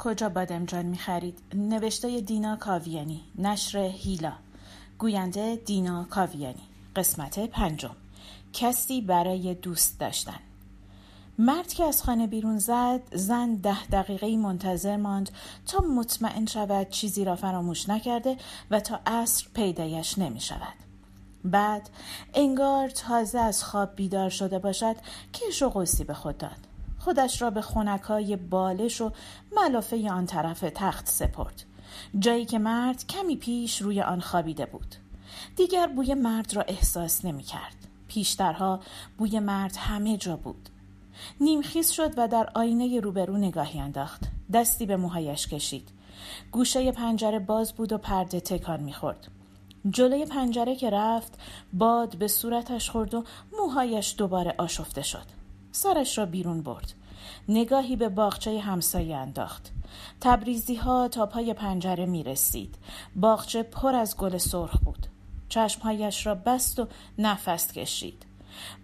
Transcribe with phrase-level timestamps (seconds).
[0.00, 4.32] کجا بادمجان می خرید؟ نوشته دینا کاویانی نشر هیلا.
[4.98, 6.62] گوینده دینا کاویانی
[6.96, 7.96] قسمت پنجم.
[8.52, 10.40] کسی برای دوست داشتن.
[11.38, 15.30] مرد که از خانه بیرون زد زن ده دقیقه منتظر ماند
[15.66, 18.36] تا مطمئن شود چیزی را فراموش نکرده
[18.70, 20.74] و تا عصر پیدایش نمی شود
[21.44, 21.90] بعد
[22.34, 24.96] انگار تازه از خواب بیدار شده باشد
[25.34, 26.69] کش و قوسی به خود داد.
[27.00, 29.12] خودش را به خونکای بالش و
[29.56, 31.64] ملافه آن طرف تخت سپرد.
[32.18, 34.94] جایی که مرد کمی پیش روی آن خوابیده بود.
[35.56, 37.76] دیگر بوی مرد را احساس نمی کرد.
[38.08, 38.80] پیشترها
[39.18, 40.68] بوی مرد همه جا بود.
[41.40, 44.22] نیمخیز شد و در آینه روبرو نگاهی انداخت.
[44.52, 45.88] دستی به موهایش کشید.
[46.52, 49.28] گوشه پنجره باز بود و پرده تکان می‌خورد
[49.90, 51.38] جلوی پنجره که رفت
[51.72, 53.24] باد به صورتش خورد و
[53.58, 55.39] موهایش دوباره آشفته شد.
[55.72, 56.92] سرش را بیرون برد.
[57.48, 59.72] نگاهی به باغچه همسایه انداخت.
[60.20, 62.74] تبریزی ها تا پای پنجره می رسید
[63.16, 65.06] باغچه پر از گل سرخ بود.
[65.48, 68.22] چشمهایش را بست و نفس کشید.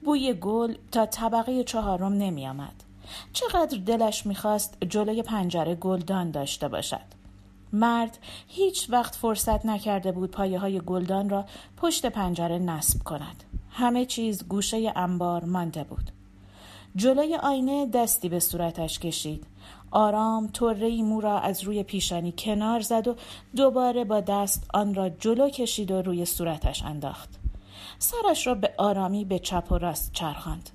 [0.05, 2.85] بوی گل تا طبقه چهارم نمی آمد.
[3.33, 7.17] چقدر دلش می‌خواست جلوی پنجره گلدان داشته باشد.
[7.73, 11.45] مرد هیچ وقت فرصت نکرده بود پایه های گلدان را
[11.77, 13.45] پشت پنجره نصب کند.
[13.71, 16.16] همه چیز گوشه انبار مانده بود.
[16.97, 19.47] جلوی آینه دستی به صورتش کشید.
[19.91, 23.15] آرام طره مو را از روی پیشانی کنار زد و
[23.57, 27.29] دوباره با دست آن را جلو کشید و روی صورتش انداخت.
[27.99, 30.71] سرش را به آرامی به چپ و راست چرخاند.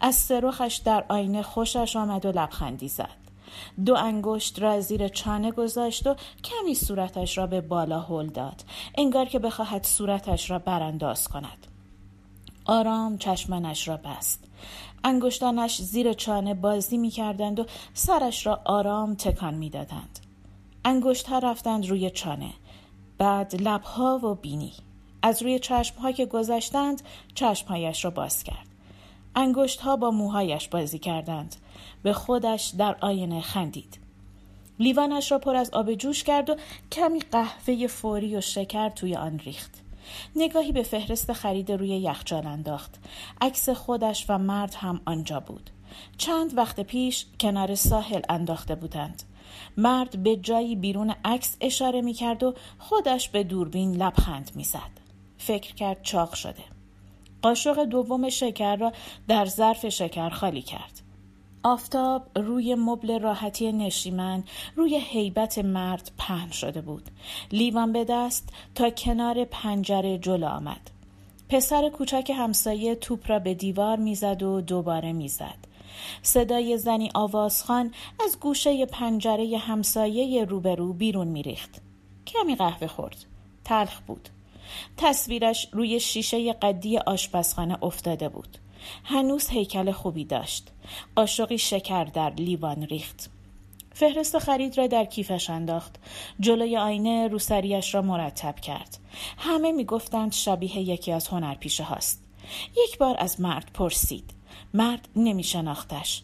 [0.00, 3.26] از سرخش در آینه خوشش آمد و لبخندی زد.
[3.86, 8.64] دو انگشت را زیر چانه گذاشت و کمی صورتش را به بالا هل داد.
[8.98, 11.66] انگار که بخواهد صورتش را برانداز کند.
[12.64, 14.44] آرام چشمنش را بست.
[15.04, 20.18] انگشتانش زیر چانه بازی می کردند و سرش را آرام تکان می دادند.
[20.84, 22.52] انگشت ها رفتند روی چانه.
[23.18, 24.72] بعد لبها و بینی.
[25.22, 27.02] از روی چشم ها که گذشتند
[27.34, 28.66] چشمهایش را باز کرد.
[29.34, 31.56] انگشت ها با موهایش بازی کردند.
[32.02, 33.98] به خودش در آینه خندید.
[34.78, 36.56] لیوانش را پر از آب جوش کرد و
[36.92, 39.85] کمی قهوه فوری و شکر توی آن ریخت.
[40.36, 42.94] نگاهی به فهرست خرید روی یخچال انداخت
[43.40, 45.70] عکس خودش و مرد هم آنجا بود
[46.18, 49.22] چند وقت پیش کنار ساحل انداخته بودند
[49.76, 55.00] مرد به جایی بیرون عکس اشاره می کرد و خودش به دوربین لبخند می زد.
[55.38, 56.64] فکر کرد چاق شده.
[57.42, 58.92] قاشق دوم شکر را
[59.28, 60.95] در ظرف شکر خالی کرد.
[61.66, 64.44] آفتاب روی مبل راحتی نشیمن
[64.76, 67.10] روی حیبت مرد پهن شده بود.
[67.52, 70.90] لیوان به دست تا کنار پنجره جلو آمد.
[71.48, 75.58] پسر کوچک همسایه توپ را به دیوار می‌زد و دوباره می‌زد.
[76.22, 77.94] صدای زنی آوازخان
[78.24, 81.80] از گوشه پنجره همسایه روبرو بیرون میریخت.
[82.26, 83.24] کمی قهوه خورد.
[83.64, 84.28] تلخ بود.
[84.96, 88.58] تصویرش روی شیشه قدی آشپزخانه افتاده بود.
[89.04, 90.68] هنوز هیکل خوبی داشت.
[91.16, 93.30] قاشقی شکر در لیوان ریخت.
[93.92, 95.96] فهرست خرید را در کیفش انداخت.
[96.40, 98.98] جلوی آینه روسریش را مرتب کرد.
[99.38, 102.22] همه می‌گفتند شبیه یکی از هنرپیشه هاست.
[102.84, 104.30] یک بار از مرد پرسید.
[104.74, 106.22] مرد نمی شناختش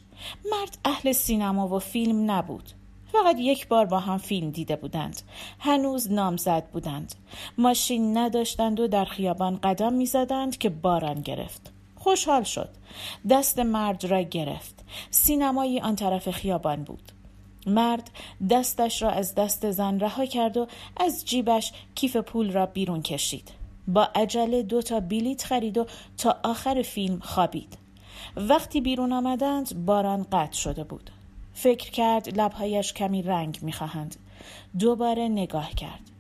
[0.50, 2.70] مرد اهل سینما و فیلم نبود.
[3.12, 5.22] فقط یک بار با هم فیلم دیده بودند.
[5.58, 7.14] هنوز نامزد بودند.
[7.58, 11.71] ماشین نداشتند و در خیابان قدم می‌زدند که باران گرفت.
[12.02, 12.68] خوشحال شد.
[13.30, 14.84] دست مرد را گرفت.
[15.10, 17.12] سینمایی آن طرف خیابان بود.
[17.66, 18.10] مرد
[18.50, 23.50] دستش را از دست زن رها کرد و از جیبش کیف پول را بیرون کشید.
[23.88, 25.86] با عجله دو تا بلیت خرید و
[26.18, 27.78] تا آخر فیلم خوابید.
[28.36, 31.10] وقتی بیرون آمدند باران قطع شده بود.
[31.54, 34.16] فکر کرد لبهایش کمی رنگ می‌خواهند.
[34.78, 36.10] دوباره نگاه کرد.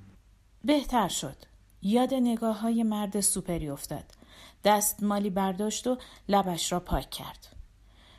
[0.64, 1.36] بهتر شد.
[1.82, 4.21] یاد نگاه های مرد سوپری افتاد.
[4.64, 5.98] دست مالی برداشت و
[6.28, 7.56] لبش را پاک کرد.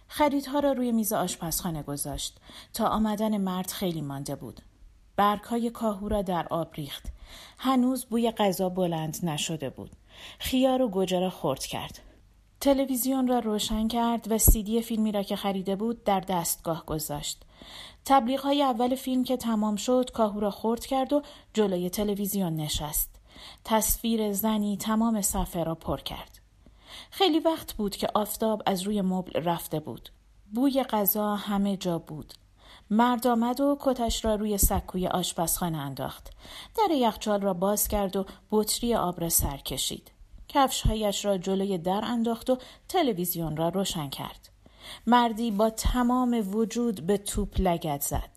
[0.07, 2.38] خریدها را روی میز آشپزخانه گذاشت
[2.74, 4.62] تا آمدن مرد خیلی مانده بود.
[5.16, 7.06] برگهای کاهو را در آب ریخت.
[7.57, 9.92] هنوز بوی غذا بلند نشده بود.
[10.40, 12.00] خیار و گوجه را خورد کرد.
[12.60, 17.44] تلویزیون را روشن کرد و سیدی فیلمی را که خریده بود در دستگاه گذاشت.
[18.06, 21.22] تبلیغ های اول فیلم که تمام شد کاهو را خورد کرد و
[21.54, 23.12] جلوی تلویزیون نشست.
[23.63, 26.40] تصویر زنی تمام صفحه را پر کرد.
[27.12, 30.10] خیلی وقت بود که آفتاب از روی مبل رفته بود.
[30.54, 32.34] بوی غذا همه جا بود.
[32.90, 36.30] مرد آمد و کتش را روی سکوی آشپزخانه انداخت.
[36.78, 40.12] در یخچال را باز کرد و بطری آب را سر کشید.
[40.48, 42.57] کفشهایش را جلوی در انداخت و
[42.88, 44.50] تلویزیون را روشن کرد.
[45.07, 48.32] مردی با تمام وجود به توپ لگت زد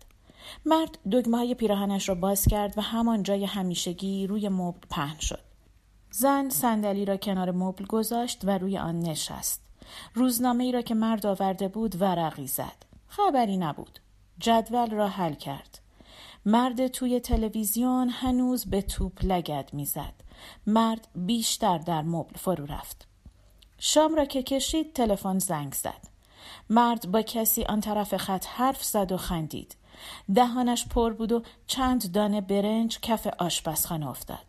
[0.65, 5.39] مرد دگمه های پیراهنش را باز کرد و همان جای همیشگی روی مبل پهن شد.
[6.11, 9.61] زن صندلی را کنار مبل گذاشت و روی آن نشست.
[10.13, 12.85] روزنامه ای را که مرد آورده بود ورقی زد.
[13.07, 13.99] خبری نبود.
[14.39, 15.79] جدول را حل کرد.
[16.45, 20.13] مرد توی تلویزیون هنوز به توپ لگد می‌زد.
[20.67, 23.07] مرد بیشتر در مبل فرو رفت.
[23.79, 26.07] شام را که کشید تلفن زنگ زد.
[26.69, 29.75] مرد با کسی آن طرف خط حرف زد و خندید.
[30.35, 34.45] دهانش پر بود و چند دانه برنج کف آشپزخانه افتاد.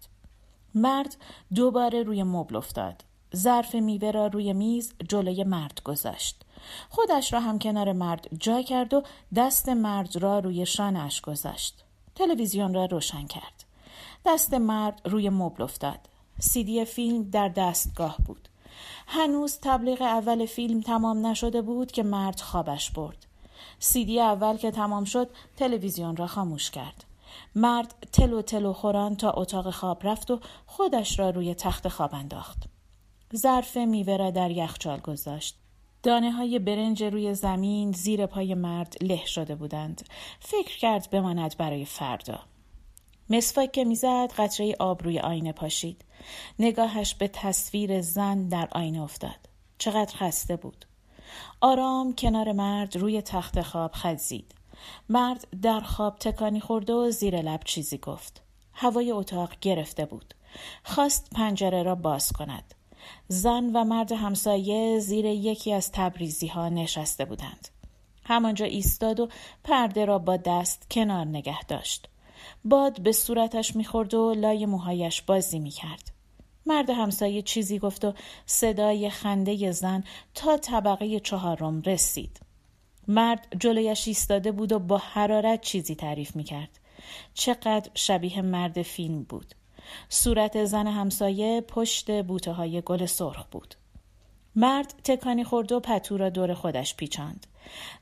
[0.74, 1.16] مرد
[1.54, 3.04] دوباره روی مبل افتاد.
[3.36, 6.44] ظرف میوه را روی میز جلوی مرد گذاشت.
[6.88, 9.02] خودش را هم کنار مرد جا کرد و
[9.36, 11.84] دست مرد را روی شانش گذاشت.
[12.14, 13.64] تلویزیون را روشن کرد.
[14.26, 15.98] دست مرد روی مبل افتاد.
[16.40, 18.48] سیدی فیلم در دستگاه بود.
[19.06, 23.26] هنوز تبلیغ اول فیلم تمام نشده بود که مرد خوابش برد.
[23.78, 27.04] سیدی اول که تمام شد تلویزیون را خاموش کرد
[27.54, 32.62] مرد تلو تلو خوران تا اتاق خواب رفت و خودش را روی تخت خواب انداخت
[33.36, 35.58] ظرف میوه را در یخچال گذاشت
[36.02, 40.08] دانه های برنج روی زمین زیر پای مرد له شده بودند.
[40.40, 42.40] فکر کرد بماند برای فردا.
[43.30, 46.04] مسواک که می‌زد قطره آب روی آینه پاشید.
[46.58, 49.48] نگاهش به تصویر زن در آینه افتاد.
[49.78, 50.84] چقدر خسته بود.
[51.60, 54.54] آرام کنار مرد روی تخت خواب خزید.
[55.08, 58.42] مرد در خواب تکانی خورده و زیر لب چیزی گفت.
[58.72, 60.34] هوای اتاق گرفته بود.
[60.84, 62.74] خواست پنجره را باز کند.
[63.28, 67.68] زن و مرد همسایه زیر یکی از تبریزی ها نشسته بودند.
[68.24, 69.28] همانجا ایستاد و
[69.64, 72.08] پرده را با دست کنار نگه داشت.
[72.64, 76.17] باد به صورتش می‌خورد و لای موهایش بازی می‌کرد.
[76.68, 78.14] مرد همسایه چیزی گفت و
[78.46, 80.04] صدای خنده زن
[80.34, 82.40] تا طبقه چهارم رسید.
[83.08, 86.78] مرد جلویش ایستاده بود و با حرارت چیزی تعریف می‌کرد.
[87.34, 89.54] چقدر شبیه مرد فیلم بود.
[90.08, 93.74] صورت زن همسایه پشت بوته های گل سرخ بود.
[94.56, 97.46] مرد تکانی خورد و پتو را دور خودش پیچاند.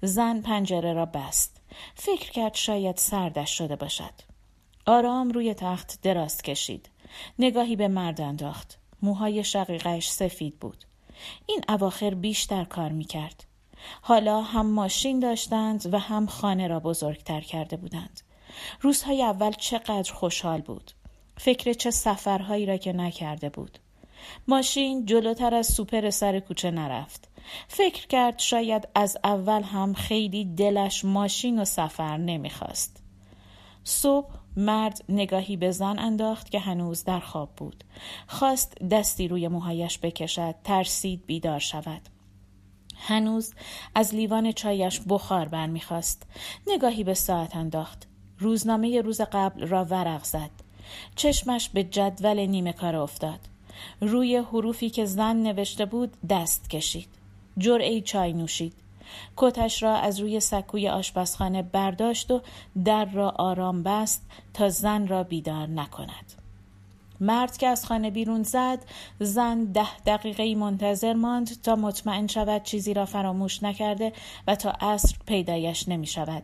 [0.02, 1.60] زن پنجره را بست.
[1.94, 4.14] فکر کرد شاید سردش شده باشد.
[4.86, 6.88] آرام روی تخت دراز کشید.
[7.38, 8.78] نگاهی به مرد انداخت.
[9.02, 10.84] موهای شقیقش سفید بود.
[11.46, 13.44] این اواخر بیشتر کار می کرد.
[14.02, 18.20] حالا هم ماشین داشتند و هم خانه را بزرگتر کرده بودند.
[18.80, 20.92] روزهای اول چقدر خوشحال بود.
[21.38, 23.78] فکر چه سفرهایی را که نکرده بود.
[24.48, 27.28] ماشین جلوتر از سوپر سر کوچه نرفت.
[27.68, 33.02] فکر کرد شاید از اول هم خیلی دلش ماشین و سفر نمی‌خواست.
[33.84, 37.84] صبح مرد نگاهی به زن انداخت که هنوز در خواب بود.
[38.26, 42.00] خواست دستی روی موهایش بکشد ترسید بیدار شود.
[42.96, 43.54] هنوز
[43.94, 46.22] از لیوان چایش بخار برمیخواست.
[46.66, 48.06] نگاهی به ساعت انداخت.
[48.38, 50.50] روزنامه روز قبل را ورق زد.
[51.16, 53.40] چشمش به جدول نیمه کار افتاد.
[54.00, 57.08] روی حروفی که زن نوشته بود دست کشید.
[57.58, 58.85] جرعه چای نوشید.
[59.36, 62.42] کتش را از روی سکوی آشپزخانه برداشت و
[62.84, 66.32] در را آرام بست تا زن را بیدار نکند.
[67.20, 68.78] مرد که از خانه بیرون زد
[69.20, 74.12] زن ده دقیقه منتظر ماند تا مطمئن شود چیزی را فراموش نکرده
[74.46, 76.42] و تا عصر پیدایش نمی شود.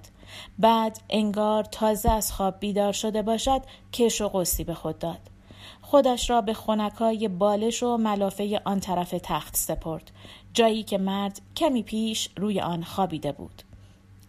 [0.59, 5.32] بعد انگار تازه از خواب بیدار شده باشد کش و قصی به خود داد.
[5.92, 10.11] خودش را به خونکای بالش و ملافه آن طرف تخت سپرد
[10.54, 13.62] جایی که مرد کمی پیش روی آن خوابیده بود.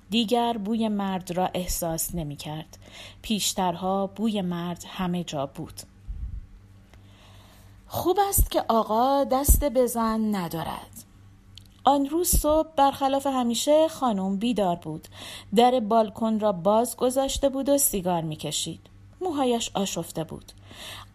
[0.09, 2.77] دیگر بوی مرد را احساس نمی کرد.
[3.21, 5.81] پیشترها بوی مرد همه جا بود.
[7.87, 11.03] خوب است که آقا دست بزن ندارد.
[11.83, 15.07] آن روز صبح برخلاف همیشه خانم بیدار بود.
[15.55, 18.81] در بالکن را باز گذاشته بود و سیگار می‌کشید.
[19.21, 20.51] موهایش آشفته بود.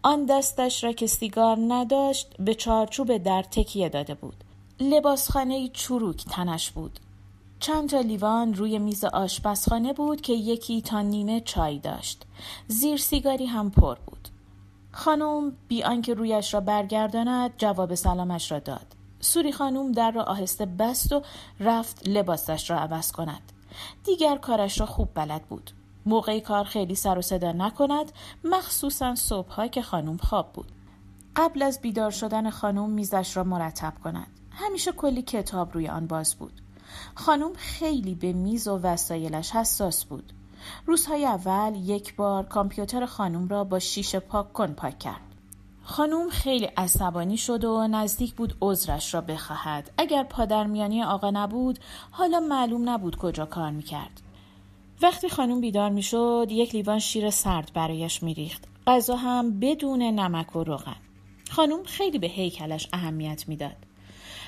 [0.03, 4.43] آن دستش را که سیگار نداشت به چارچوب در تکیه داده بود.
[4.79, 6.99] لباسخانه چروک تنش بود.
[7.59, 12.25] چند تا لیوان روی میز آشپزخانه بود که یکی تا نیمه چای داشت.
[12.67, 14.27] زیر سیگاری هم پر بود.
[14.91, 18.95] خانم بی آنکه رویش را برگرداند جواب سلامش را داد.
[19.19, 21.21] سوری خانم در را آهسته بست و
[21.59, 23.51] رفت لباسش را عوض کند.
[24.03, 25.71] دیگر کارش را خوب بلد بود.
[26.05, 28.11] موقعی کار خیلی سر و صدا نکند
[28.43, 30.71] مخصوصا صبحها که خانم خواب بود.
[31.35, 34.27] قبل از بیدار شدن خانم میزش را مرتب کند.
[34.51, 36.61] همیشه کلی کتاب روی آن باز بود.
[37.15, 40.33] خانم خیلی به میز و وسایلش حساس بود.
[40.85, 45.21] روزهای اول یک بار کامپیوتر خانم را با شیشه پاک کن پاک کرد.
[45.89, 51.79] خانوم خیلی عصبانی شد و نزدیک بود عذرش را بخواهد اگر پادرمیانی آقا نبود
[52.11, 54.21] حالا معلوم نبود کجا کار می‌کرد
[55.01, 60.63] وقتی خانوم بیدار می‌شد یک لیوان شیر سرد برایش میریخت غذا هم بدون نمک و
[60.63, 60.95] روغن
[61.49, 63.75] خانوم خیلی به هیکلش اهمیت می‌داد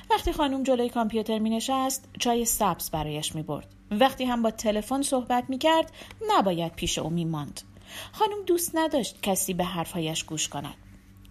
[0.10, 3.67] وقتی خانوم جلوی کامپیوتر می نشست چای سبز برایش می برد.
[3.91, 5.91] وقتی هم با تلفن صحبت می کرد
[6.29, 7.62] نباید پیش او می ماند.
[8.12, 10.74] خانوم دوست نداشت کسی به حرفهایش گوش کند.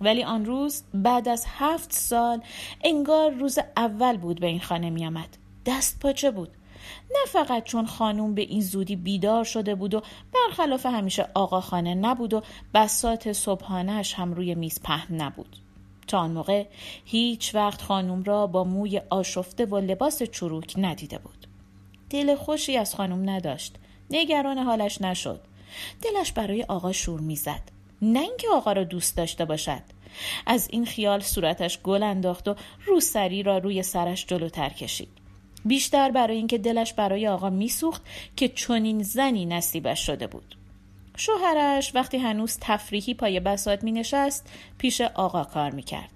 [0.01, 2.43] ولی آن روز بعد از هفت سال
[2.85, 5.37] انگار روز اول بود به این خانه می آمد.
[5.67, 6.49] دست پاچه بود.
[7.11, 10.03] نه فقط چون خانوم به این زودی بیدار شده بود و
[10.35, 12.43] برخلاف همیشه آقا خانه نبود و
[12.75, 15.57] بسات صبحانهش هم روی میز پهن نبود.
[16.07, 16.67] تا آن موقع
[17.05, 21.47] هیچ وقت خانوم را با موی آشفته و لباس چروک ندیده بود.
[22.11, 23.75] دل خوشی از خانوم نداشت.
[24.11, 25.41] نگران حالش نشد.
[26.03, 27.63] دلش برای آقا شور می‌زد.
[28.03, 29.83] نه اینکه آقا را دوست داشته باشد.
[30.47, 32.55] از این خیال صورتش گل انداخت و
[32.87, 35.20] روسری را روی سرش جلوتر کشید.
[35.65, 38.03] بیشتر برای اینکه دلش برای آقا میسوخت
[38.37, 40.57] که چنین زنی نصیبش شده بود.
[41.17, 46.11] شوهرش وقتی هنوز تفریحی پای بسات می نشست پیش آقا کار می کرد.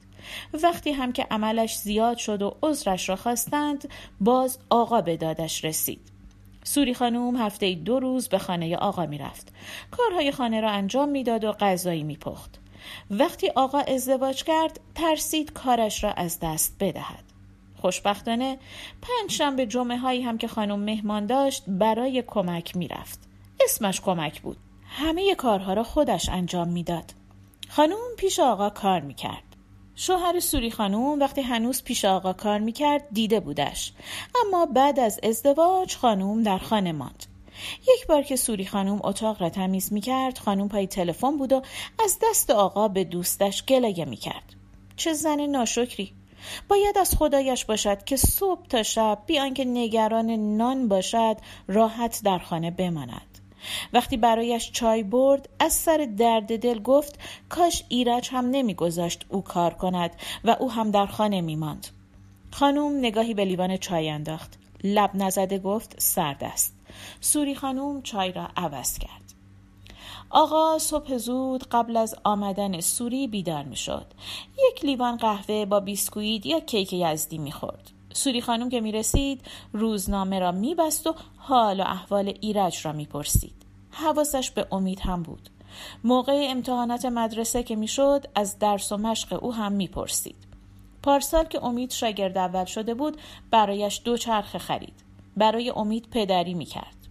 [0.63, 3.89] وقتی هم که عملش زیاد شد و عذرش را خواستند
[4.21, 6.01] باز آقا به دادش رسید.
[6.65, 9.53] سوری خانوم هفته دو روز به خانه آقا می رفت.
[9.91, 12.61] کارهای خانه را انجام می‌داد و غذایی می پخت.
[13.11, 17.34] وقتی آقا ازدواج کرد ترسید کارش را از دست بدهد.
[17.85, 18.59] خوشبختانه
[19.03, 23.21] پنج شنبه جمعه هایی هم که خانم مهمان داشت برای کمک می رفت.
[23.61, 24.57] اسمش کمک بود.
[24.87, 27.13] همه کارها را خودش انجام می‌داد.
[27.69, 29.43] خانوم پیش آقا کار می‌کرد.
[29.97, 33.93] شوهر سوری خانوم وقتی هنوز پیش آقا کار می‌کرد دیده بودش
[34.47, 37.27] اما بعد از ازدواج خانوم در خانه ماند
[37.83, 41.63] یک بار که سوری خانوم اتاق را تمیز می‌کرد خانوم پای تلفن بود و
[42.05, 44.55] از دست آقا به دوستش گلایه می‌کرد
[44.97, 46.13] چه زن ناشکری
[46.69, 51.37] باید از خدایش باشد که صبح تا شب بیان که نگران نان باشد
[51.69, 53.39] راحت در خانه بماند.
[53.93, 59.75] وقتی برایش چای برد از سر درد دل گفت کاش ایرج هم نمیگذاشت او کار
[59.75, 60.11] کند
[60.45, 61.87] و او هم در خانه میماند.
[62.51, 64.59] خانوم نگاهی به لیوان چای انداخت.
[64.85, 66.77] لب نزده گفت سرد است.
[67.21, 69.24] سوری خانوم چای را عوض کرد.
[70.37, 74.07] آقا صبح زود قبل از آمدن سوری بیدار می شد.
[74.71, 77.91] یک لیوان قهوه با بیسکویت یا کیک یزدی می خورد.
[78.13, 79.41] سوری خانم که می رسید
[79.73, 83.55] روزنامه را می بست و حال و احوال ایرج را می پرسید.
[83.91, 85.49] حواسش به امید هم بود.
[86.05, 90.37] موقع امتحانات مدرسه که می‌شد از درس و مشق او هم می‌پرسید.
[91.03, 95.05] پارسال که امید شاگرد اول شده بود برایش دو چرخ خرید.
[95.37, 97.04] برای امید پدری می‌کرد.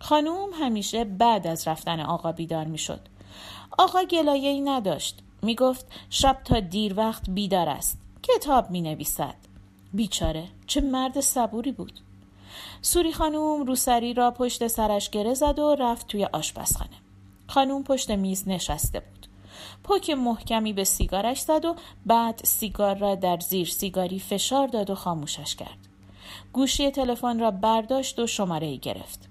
[0.00, 3.00] خانوم همیشه بعد از رفتن آقا بیدار می‌شد.
[3.78, 5.18] آقا گلایه ای نداشت.
[5.42, 7.98] می‌گفت شب تا دیر وقت بیدار است.
[8.22, 9.34] کتاب می نویسد.
[9.92, 12.00] بیچاره چه مرد صبوری بود.
[12.82, 16.96] سوری خانوم روسری را پشت سرش گره زد و رفت توی آشپزخانه.
[17.46, 19.26] خانوم پشت میز نشسته بود.
[19.84, 21.74] پک محکمی به سیگارش زد و
[22.06, 25.78] بعد سیگار را در زیر سیگاری فشار داد و خاموشش کرد.
[26.52, 29.28] گوشی تلفن را برداشت و شماره گرفت.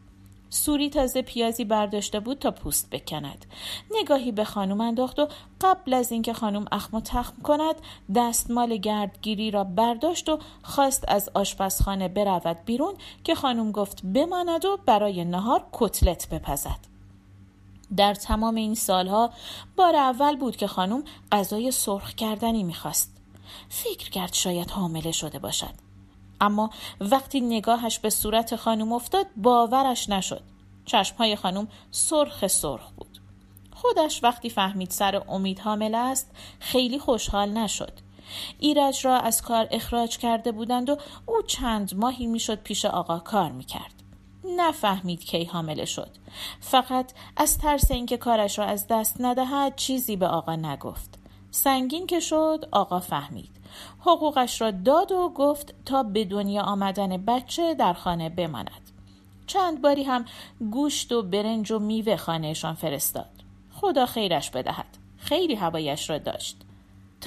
[0.49, 3.45] سوری تازه پیازی برداشته بود تا پوست بکند.
[3.91, 5.27] نگاهی به خانم انداخت و
[5.61, 7.75] قبل از اینکه خانم اخم و تخم کند
[8.15, 14.77] دستمال گردگیری را برداشت و خواست از آشپزخانه برود بیرون که خانم گفت بماند و
[14.85, 16.79] برای نهار کتلت بپزد.
[17.97, 19.29] در تمام این سالها
[19.75, 23.17] بار اول بود که خانم غذای سرخ کردنی می‌خواست.
[23.69, 25.86] فکر کرد شاید حامله شده باشد.
[26.41, 26.69] اما
[27.01, 30.41] وقتی نگاهش به صورت خانم افتاد باورش نشد.
[30.85, 33.19] چشمهای خانم سرخ سرخ بود.
[33.73, 37.93] خودش وقتی فهمید سر امید حامل است خیلی خوشحال نشد.
[38.59, 43.51] ایرج را از کار اخراج کرده بودند و او چند ماهی می‌شد پیش آقا کار
[43.51, 43.93] می‌کرد.
[44.57, 46.09] نفهمید کی حامله شد.
[46.59, 51.19] فقط از ترس اینکه کارش را از دست ندهد چیزی به آقا نگفت.
[51.51, 53.56] سنگین که شد آقا فهمید.
[53.99, 58.91] حقوقش را داد و گفت تا به دنیا آمدن بچه در خانه بماند.
[59.47, 60.25] چند باری هم
[60.71, 63.29] گوشت و برنج و میوه خانهشان فرستاد.
[63.71, 64.97] خدا خیرش بدهد.
[65.17, 66.57] خیلی هوایش را داشت.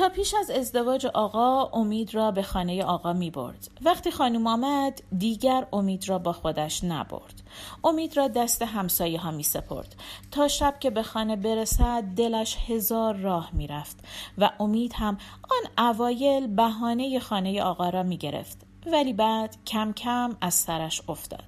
[0.00, 3.70] تا پیش از ازدواج آقا امید را به خانه آقا می برد.
[3.82, 7.42] وقتی خانم آمد دیگر امید را با خودش نبرد.
[7.84, 9.94] امید را دست همسایه ها می سپرد.
[10.30, 13.98] تا شب که به خانه برسد دلش هزار راه می رفت
[14.38, 18.58] و امید هم آن اوایل بهانه خانه آقا را می گرفت.
[18.86, 21.44] ولی بعد کم کم از سرش افتاد.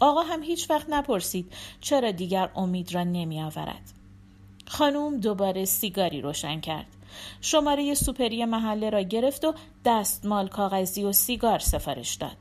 [0.00, 3.92] آقا هم هیچ وقت نپرسید چرا دیگر امید را نمی آورد.
[4.66, 6.95] خانوم دوباره سیگاری روشن کرد.
[7.40, 9.54] شماره سوپری محله را گرفت و
[9.84, 12.36] دستمال کاغذی و سیگار سفارش داد.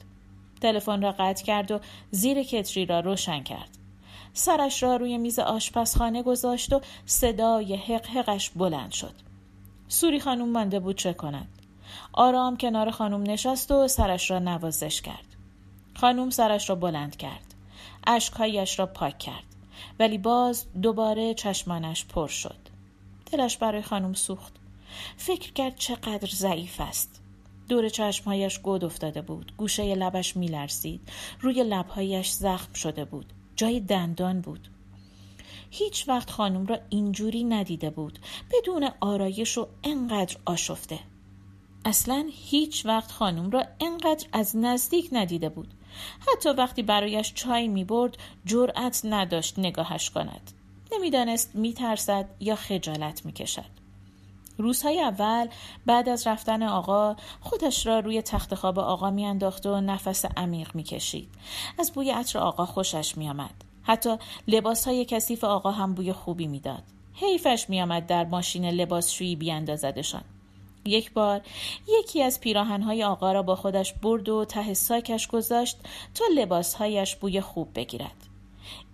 [0.62, 1.80] تلفن را قطع کرد و
[2.12, 3.70] زیر کتری را روشن کرد.
[4.34, 9.14] سرش را روی میز آشپزخانه گذاشت و صدای حق حقش بلند شد.
[9.88, 11.48] سوری خانم مانده بود چه کند؟
[12.14, 15.26] آرام کنار خانم نشست و سرش را نوازش کرد.
[15.96, 17.54] خانم سرش را بلند کرد.
[18.08, 19.44] اشکهایش را پاک کرد.
[20.00, 22.60] ولی باز دوباره چشمانش پر شد.
[23.32, 24.54] دلش برای خانم سوخت.
[25.18, 27.22] فکر کرد چقدر ضعیف است.
[27.70, 29.54] دور چشمهایش گود افتاده بود.
[29.58, 31.10] گوشه لبش میلرزید.
[31.42, 33.34] روی لبهایش زخم شده بود.
[33.56, 34.68] جای دندان بود.
[35.70, 38.20] هیچ وقت خانم را اینجوری ندیده بود.
[38.52, 41.00] بدون آرایش و انقدر آشفته.
[41.86, 45.74] اصلا هیچ وقت خانم را انقدر از نزدیک ندیده بود.
[46.28, 50.52] حتی وقتی برایش چای می برد جرأت نداشت نگاهش کند.
[50.92, 53.85] نمی‌دانست میترسد یا خجالت می‌کشد.
[54.58, 55.48] روزهای اول
[55.86, 61.30] بعد از رفتن آقا خودش را روی تخت خواب آقا میانداخت و نفس عمیق می‌کشید.
[61.80, 63.56] از بوی عطر آقا خوشش میآمد.
[63.84, 66.84] حتی لباس های کثیف آقا هم بوی خوبی می‌داد.
[67.14, 70.24] حیفش میآمد در ماشین لباسشویی بیاندازدشان.
[70.86, 71.42] یک بار
[72.00, 75.78] یکی از پیراهنهای آقا را با خودش برد و ته ساکش گذاشت
[76.14, 78.35] تا لباسهایش بوی خوب بگیرد.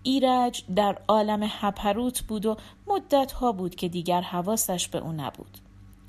[0.04, 5.58] ایرج در عالم هپروت بود و مدت ها بود که دیگر حواسش به او نبود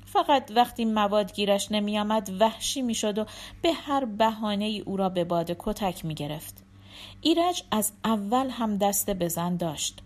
[0.05, 3.25] فقط وقتی مواد گیرش نمی آمد وحشی می شد و
[3.61, 6.63] به هر بهانه ای او را به باد کتک می گرفت.
[7.21, 9.99] ایرج از اول هم دست بزن داشت.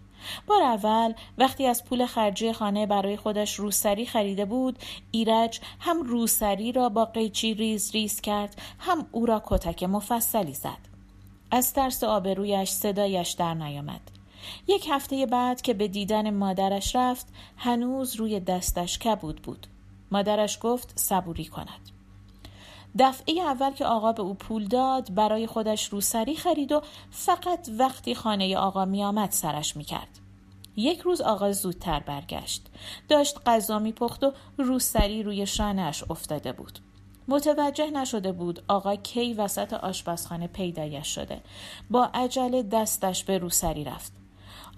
[0.47, 4.79] بار اول وقتی از پول خرجی خانه برای خودش روسری خریده بود
[5.11, 10.96] ایرج هم روسری را با قیچی ریز ریز کرد هم او را کتک مفصلی زد
[11.51, 14.01] از ترس آبرویش صدایش در نیامد
[14.67, 17.27] یک هفته بعد که به دیدن مادرش رفت
[17.57, 19.67] هنوز روی دستش کبود بود
[20.11, 21.89] مادرش گفت صبوری کند
[22.99, 26.81] دفعه اول که آقا به او پول داد برای خودش روسری خرید و
[27.11, 30.19] فقط وقتی خانه آقا می آمد سرش می کرد.
[30.75, 32.65] یک روز آقا زودتر برگشت.
[33.09, 36.79] داشت غذا می پخت و روسری روی شانهش افتاده بود.
[37.27, 41.41] متوجه نشده بود آقا کی وسط آشپزخانه پیدایش شده.
[41.89, 44.11] با عجله دستش به روسری رفت.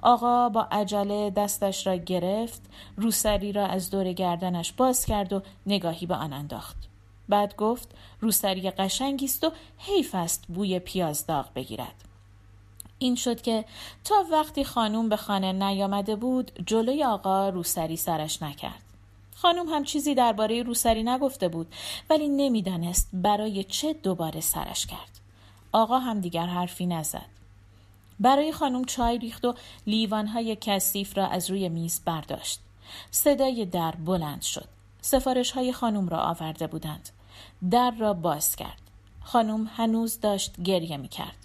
[0.04, 2.62] آقا با عجله دستش را گرفت
[2.98, 6.78] روسری را از دور گردنش باز کرد و نگاهی به آن انداخت
[7.30, 11.96] بعد گفت روسری قشنگی است و حیف است بوی پیاز داغ بگیرد
[13.00, 13.66] این شد که
[14.04, 18.89] تا وقتی خانوم به خانه نیامده بود جلوی آقا روسری سرش نکرد
[19.42, 21.74] خانوم هم چیزی درباره روسری نگفته بود
[22.10, 25.20] ولی نمی‌دانست برای چه دوباره سرش کرد.
[25.72, 27.26] آقا هم دیگر حرفی نزد.
[28.20, 29.56] برای خانم چای ریخت و
[29.88, 32.60] لیوانهای کثیف را از روی میز برداشت.
[33.12, 34.68] صدای در بلند شد.
[35.02, 37.10] سفارش های خانم را آورده بودند.
[37.72, 38.82] در را باز کرد.
[39.22, 41.36] خانم هنوز داشت گریه می کرد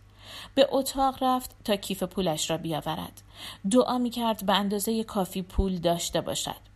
[0.54, 3.22] به اتاق رفت تا کیف پولش را بیاورد.
[3.70, 6.73] دعا می کرد به اندازه کافی پول داشته باشد.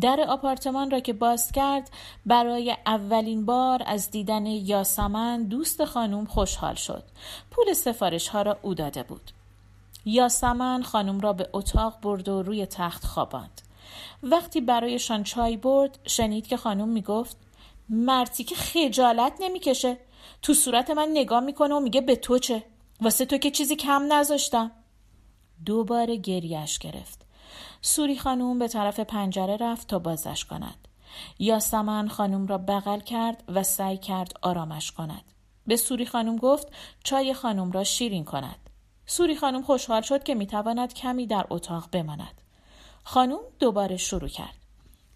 [0.00, 1.90] در آپارتمان را که باز کرد
[2.26, 7.04] برای اولین بار از دیدن یاسمن دوست خانم خوشحال شد.
[7.50, 9.30] پول سفارش ها را او داده بود.
[10.04, 13.60] یاسمن خانم را به اتاق برد و روی تخت خواباند.
[14.22, 17.36] وقتی برایشان چای برد شنید که خانم می گفت
[17.88, 19.96] مرتی که خجالت نمی‌کشه.
[20.42, 22.62] تو صورت من نگاه می‌کنه و میگه به تو چه؟
[23.00, 24.70] واسه تو که چیزی کم نذاشتم.
[25.66, 27.23] دوباره گریش گرفت.
[27.86, 30.88] سوری خانوم به طرف پنجره رفت تا بازش کند.
[31.38, 35.24] یاسمن خانوم را بغل کرد و سعی کرد آرامش کند.
[35.66, 36.68] به سوری خانوم گفت
[37.04, 38.70] چای خانوم را شیرین کند.
[39.06, 42.40] سوری خانوم خوشحال شد که می‌تواند کمی در اتاق بماند.
[43.02, 44.56] خانوم دوباره شروع کرد.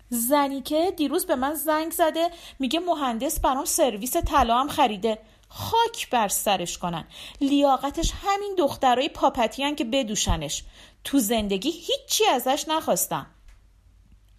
[0.08, 5.18] زنی که دیروز به من زنگ زده میگه مهندس برام سرویس طلا هم خریده.
[5.48, 7.04] خاک بر سرش کنن.
[7.40, 10.64] لیاقتش همین دخترای پاپتیان که بدوشنش.
[11.04, 13.26] تو زندگی هیچی ازش نخواستم.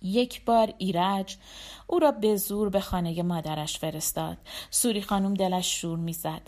[0.01, 1.37] یک بار ایرج
[1.87, 4.37] او را به زور به خانه مادرش فرستاد.
[4.69, 6.41] سوری خانم دلش شور می‌زد.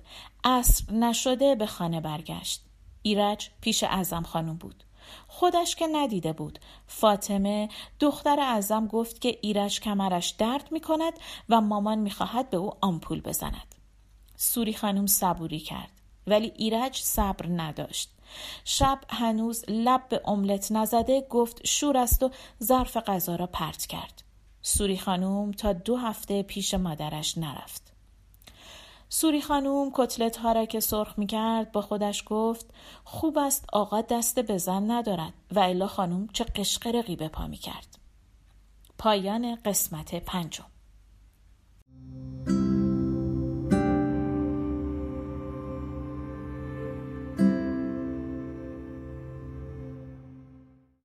[0.43, 2.61] عصر نشده به خانه برگشت.
[3.01, 4.83] ایرج پیش ازم خانم بود.
[5.27, 6.59] خودش که ندیده بود.
[6.87, 7.69] فاطمه
[7.99, 11.13] دختر اعظم گفت که ایرج کمرش درد می کند
[11.49, 13.75] و مامان می خواهد به او آمپول بزند.
[14.41, 15.91] سوری خانم صبوری کرد.
[16.27, 18.09] ولی ایرج صبر نداشت.
[18.65, 22.31] شب هنوز لب به املت نزده گفت شور است و
[22.63, 24.23] ظرف غذا را پرت کرد.
[24.61, 27.93] سوری خانم تا دو هفته پیش مادرش نرفت.
[29.09, 32.65] سوری خانوم کتلت ها را که سرخ می کرد با خودش گفت
[33.03, 37.57] خوب است آقا دست به زن ندارد و الا خانوم چه قشقرقی به پا می
[37.57, 37.97] کرد.
[38.97, 40.65] پایان قسمت پنجم.